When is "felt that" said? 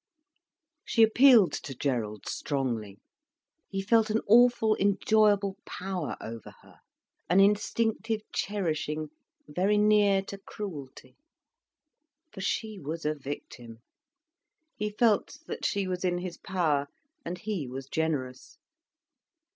14.89-15.65